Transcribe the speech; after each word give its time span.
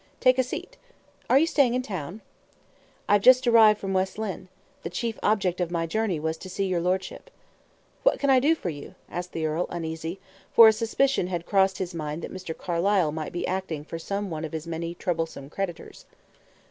Take 0.19 0.39
a 0.39 0.43
seat. 0.43 0.77
Are 1.29 1.37
you 1.37 1.45
staying 1.45 1.75
in 1.75 1.83
town?" 1.83 2.21
"I 3.07 3.13
have 3.13 3.21
just 3.21 3.45
arrived 3.45 3.79
from 3.79 3.93
West 3.93 4.17
Lynne. 4.17 4.47
The 4.81 4.89
chief 4.89 5.19
object 5.21 5.61
of 5.61 5.69
my 5.69 5.85
journey 5.85 6.19
was 6.19 6.37
to 6.37 6.49
see 6.49 6.65
your 6.65 6.81
lordship." 6.81 7.29
"What 8.01 8.17
can 8.17 8.27
I 8.31 8.39
do 8.39 8.55
for 8.55 8.69
you?" 8.69 8.95
asked 9.11 9.31
the 9.31 9.45
earl, 9.45 9.67
uneasily; 9.69 10.19
for 10.53 10.67
a 10.67 10.73
suspicion 10.73 11.27
had 11.27 11.45
crossed 11.45 11.77
his 11.77 11.93
mind 11.93 12.23
that 12.23 12.33
Mr. 12.33 12.57
Carlyle 12.57 13.11
might 13.11 13.31
be 13.31 13.45
acting 13.45 13.83
for 13.83 13.99
some 13.99 14.31
one 14.31 14.43
of 14.43 14.53
his 14.53 14.65
many 14.65 14.95
troublesome 14.95 15.51
creditors. 15.51 16.07